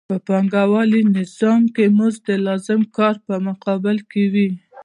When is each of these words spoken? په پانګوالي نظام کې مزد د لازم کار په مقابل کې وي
په 0.09 0.17
پانګوالي 0.27 1.01
نظام 1.17 1.61
کې 1.75 1.85
مزد 1.97 2.21
د 2.29 2.31
لازم 2.47 2.81
کار 2.97 3.15
په 3.27 3.35
مقابل 3.47 3.97
کې 4.11 4.23
وي 4.33 4.49